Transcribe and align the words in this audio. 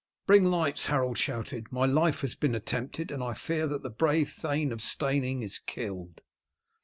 "Bring 0.25 0.45
lights!" 0.45 0.87
Harold 0.87 1.19
shouted. 1.19 1.71
"My 1.71 1.85
life 1.85 2.21
has 2.21 2.33
been 2.33 2.55
attempted, 2.55 3.11
and 3.11 3.21
I 3.21 3.35
fear 3.35 3.67
that 3.67 3.83
the 3.83 3.91
brave 3.91 4.31
Thane 4.31 4.71
of 4.71 4.81
Steyning 4.81 5.43
is 5.43 5.59
killed." 5.59 6.21